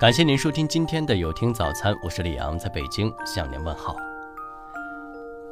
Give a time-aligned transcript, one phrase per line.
[0.00, 3.94] 感谢您收听今天的有听早餐，我是李阳，在北京向您问好。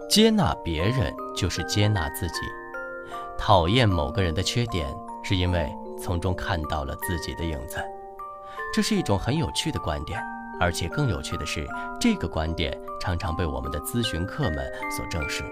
[0.08, 2.40] 接纳别人就是接纳自己。
[3.36, 4.88] 讨厌某个人的缺点，
[5.22, 7.76] 是因为从中看到了自己的影子。
[8.72, 10.18] 这是一种很有趣的观点，
[10.58, 11.68] 而且更有趣的是，
[12.00, 15.44] 这个观点常常被我们的咨询客们所证实。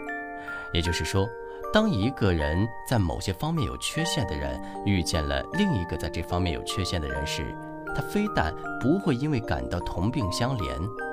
[0.73, 1.29] 也就是说，
[1.71, 7.55] 当一个人在某些方面有缺陷的人遇见了另一个在这方面有缺陷的人时，
[7.97, 10.69] 他非但不会因为感到同病相怜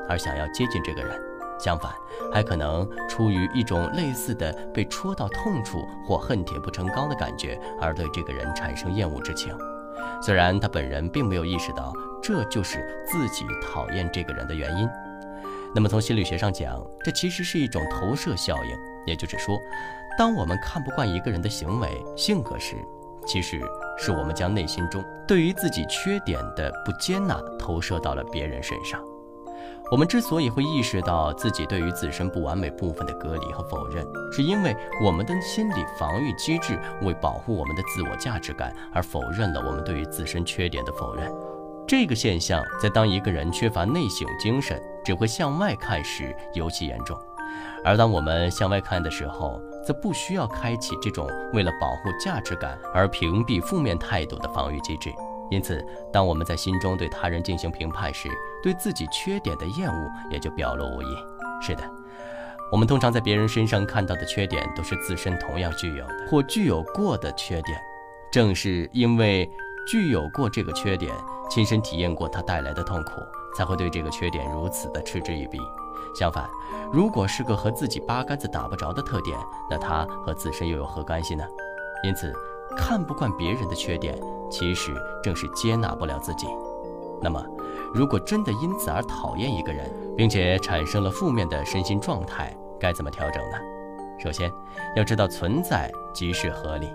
[0.09, 1.17] 而想要接近这个人，
[1.57, 1.93] 相反，
[2.29, 9.57] 还可能出于一种类似的被戳到痛处或恨铁不成钢的感觉而对这个人产生厌恶之情。
[10.21, 14.89] 虽然他本人并没有意识到这就是自己讨厌这个人的原因。
[15.73, 18.77] 那么从心理学上讲，这其实是一种投射效应，
[19.07, 19.57] 也就是说，
[20.17, 22.75] 当我们看不惯一个人的行为、性格时，
[23.25, 23.61] 其实
[23.97, 29.02] 是我们将内心中对于自己缺点的不接纳投射到了别人身上。
[29.91, 41.31] 我们之所以会意识到自己对于自身不完美部分的隔离和否认，是因为我们的心理防御机制为保护我们的自我价值感而否认了我们对于自身缺点的否认。
[41.86, 47.16] 这个现象在当一个人缺乏内省精神，只会向外看时尤其严重。
[47.83, 55.14] 而当我们向外看的时候，则不需要开启这种为了保护价值感而屏蔽负面态度的防御机制。
[55.52, 58.30] 因此，当我们在心中对他人进行评判时，
[58.64, 61.06] 对自己缺点的厌恶也就表露无遗。
[61.61, 61.84] 是的，
[62.72, 67.78] 我们通常在别人身上看到的缺点，都是自身同样具有的或具有过的缺点。
[68.31, 69.48] 正是因为
[69.88, 71.14] 具有过这个缺点，
[71.52, 73.11] 亲身体验过它带来的痛苦，
[73.56, 75.59] 才会对这个缺点如此的嗤之以鼻。
[76.13, 76.49] 相反，
[76.91, 79.37] 如果是个和自己八竿子打不着的特点，
[79.69, 81.43] 那它和自身又有何干系呢？
[82.03, 82.33] 因此，
[82.77, 84.93] 看不惯别人的缺点，其实
[85.23, 86.47] 正是接纳不了自己。
[87.21, 87.41] 那么，
[87.93, 93.57] 如果真的因此而讨厌一个人，并且产生了负面的身心状态，该怎么调整呢？
[94.19, 94.51] 首先，
[94.95, 96.87] 要知道存在即是合理。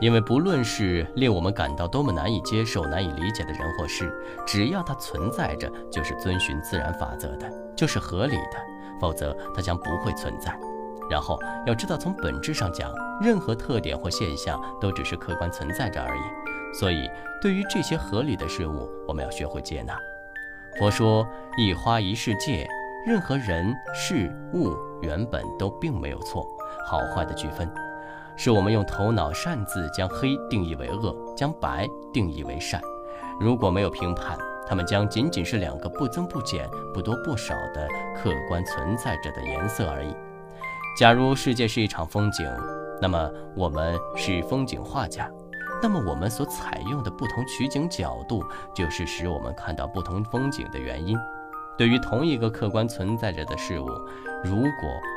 [0.00, 4.12] 因为不论是令我们感到多么难以接受、难以理解的人或事，
[4.46, 8.58] 只要它存在着，就是遵循自然法则的，就是合理的，
[9.00, 10.58] 否则它将不会存在。
[11.10, 16.20] 然后要知道，从本质上讲，任何特点或现象都只是客观存在着而已。
[16.78, 17.08] 所以，
[17.40, 19.96] 对于这些合理的事物，我们要学会接纳。
[20.78, 22.66] 佛说一花一世界，
[23.06, 26.44] 任何人事物原本都并没有错，
[26.86, 27.70] 好坏的区分。
[28.36, 32.80] 是我们用头脑擅自将黑定义为恶，将白定义为善。
[33.40, 34.36] 如果没有评判，
[34.66, 40.14] 它们将仅仅是两个不增不减、不多不少的客观存在着的颜色而已。
[40.98, 42.46] 假如世界是一场风景，
[43.00, 45.30] 那么我们是风景画家，
[45.82, 51.16] 那么我们所采用的不同取景角度，就是使我们看到不同风景的原因。
[51.76, 53.86] 对于同一个客观存在着的事物，
[54.44, 54.70] 如果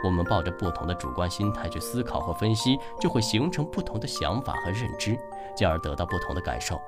[0.04, 5.18] 我们抱着不同的主观心态去思考和分析，就会形成不同的想法和认知，
[5.56, 6.80] 进而得到不同的感受。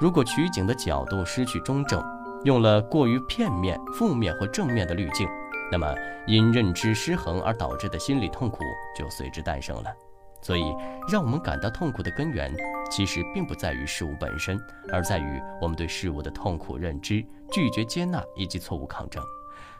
[0.00, 2.02] 如果取景的角度失去中正，
[2.44, 5.28] 用了过于片面、负面或正面的滤镜，
[5.70, 5.94] 那么
[6.26, 8.64] 因认知失衡而导致的心理痛苦
[8.96, 10.09] 就随之诞生了。
[10.42, 10.74] 所以，
[11.10, 12.54] 让我们感到痛苦的根源，
[12.90, 14.58] 其实并不在于事物本身，
[14.90, 19.22] 而在于我们对事物的痛苦认知、拒绝接纳以及错误抗争。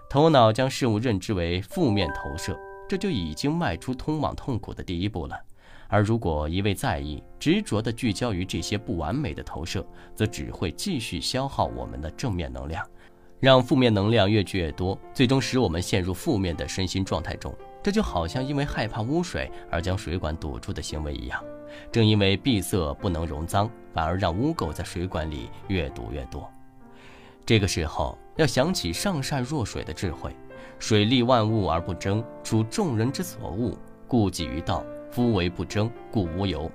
[0.08, 5.36] 头脑将事物认知为负面投射，这就已经迈出通往痛苦的第一步了。
[5.88, 9.84] 而如果一味在意、执着地聚焦于这些不完美的投射，
[10.14, 12.86] 则只会继续消耗我们的正面能量，
[13.40, 17.52] 让负面能量越聚越多，最终使我们陷入负面的身心状态中。
[17.82, 21.42] 这就好像因为害怕污水而将水管堵住的行为一样，
[21.90, 26.50] 正因为闭塞不能容脏，反而让污垢在水管里越堵越多。
[27.46, 30.36] 这个时候要想起上善若水的智慧：
[30.78, 33.76] 水利万物而不争，处众人之所恶，
[34.06, 34.84] 故几于道。
[35.10, 36.70] 夫为不争，故无尤。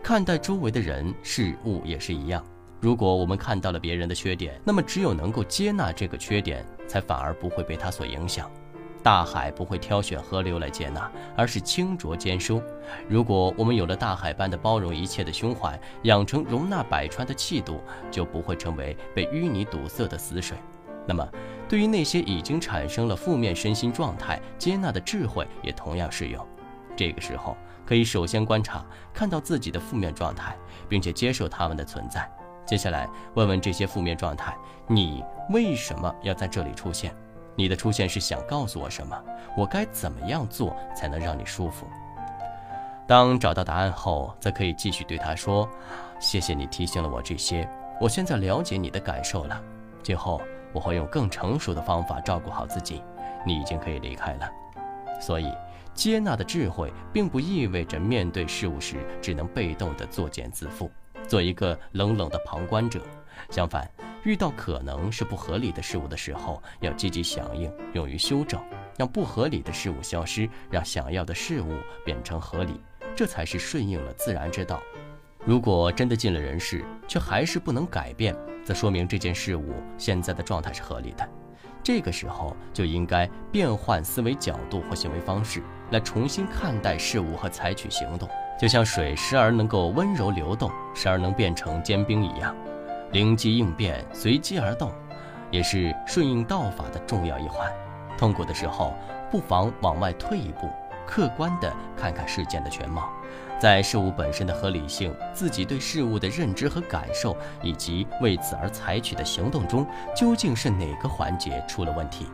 [0.00, 2.40] 看待周围的人事物也是一样，
[2.80, 8.48] 如果我们看到了别人的缺点，那么只有能够接纳这个缺点，才反而不会被他所影响。
[9.02, 12.60] 大海不会挑选河流来接纳，而是清浊兼收。
[13.08, 17.80] 如果我们有了大海般的包容一切的胸怀，养成容纳百川的气度，
[18.10, 20.58] 就不会成为被淤泥堵塞的死水。
[21.06, 21.26] 那么，
[21.68, 26.46] 对于那些已经产生了负面身心状态，接纳的智慧也同样适用。
[26.94, 27.56] 这个时候，
[27.86, 28.84] 可以首先观察，
[29.14, 30.54] 看到自己的负面状态，
[30.88, 32.30] 并且接受他们的存在。
[32.66, 34.54] 接下来，问问这些负面状态：
[34.86, 37.14] 你为什么要在这里出现？
[37.58, 39.20] 你的出现是想告诉我什么？
[39.56, 41.88] 我该怎么样做才能让你舒服？
[43.04, 45.68] 当找到答案后，则可以继续对他说
[46.20, 47.68] ：“谢谢你提醒了我这些，
[48.00, 49.60] 我现在了解你的感受了。”
[50.04, 50.40] 今后
[50.72, 53.02] 我会用更成熟的方法照顾好自己，
[53.44, 54.48] 你已经可以离开了。
[55.20, 55.52] 所以，
[55.92, 60.88] 接纳的智慧并不意味着面对事物时只能被动的作茧自缚，
[61.26, 63.00] 做一个冷冷的旁观者。
[63.50, 63.90] 相反，
[64.24, 68.60] 遇到可能是不合理的事物的时候，要积极响应，勇于修正，
[68.96, 71.72] 让不合理的事物消失，让想要的事物
[72.04, 72.80] 变成合理，
[73.16, 74.82] 这才是顺应了自然之道。
[75.44, 81.26] 如果真的尽了人事，却还是不能改变，则说明这件事物现在的状态是合理的。
[81.80, 88.28] 这个时候就应该变换思维角度或行为方式，来重新看待事物和采取行动。
[88.60, 92.54] 就像水时而能够温柔流动，时而能变成坚冰一样，
[93.12, 94.92] 灵机应变、随机而动，
[95.50, 97.72] 也是顺应道法的重要一环。
[98.16, 98.94] 痛苦的时候，
[99.30, 100.68] 不妨往外退一步。
[101.06, 103.08] 客观地看看事件的全貌，
[103.58, 112.26] 在事物本身的合理性、自己对事物的认知和感受，以及为此而采取的行动中，究竟是哪个环节出了问题？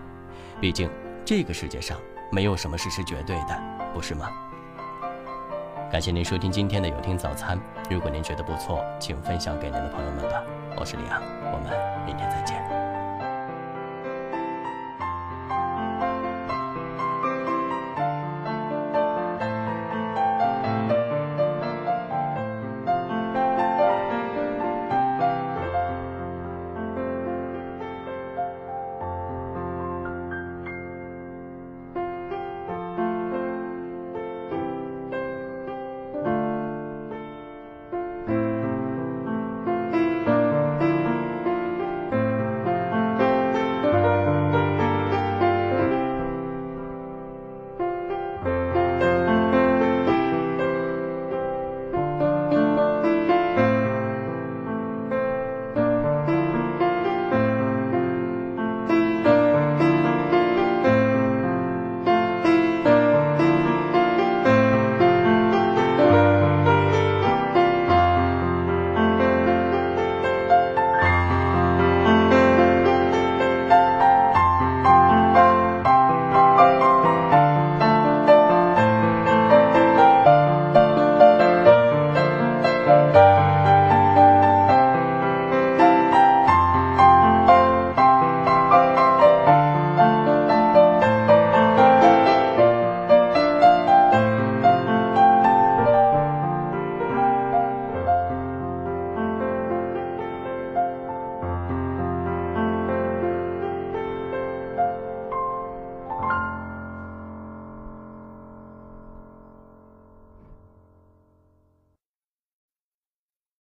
[0.61, 0.91] 毕竟
[1.25, 1.97] 这个世界上
[2.33, 3.57] 没有什么事是绝对的，
[3.93, 4.29] 不是吗？
[5.89, 7.57] 感谢您收听今天的有听早餐。
[7.89, 10.43] 如果您觉得不错，请分享给您的朋友们吧。
[10.77, 11.23] 我是李昂，
[11.53, 11.71] 我们
[12.05, 13.04] 明天再见。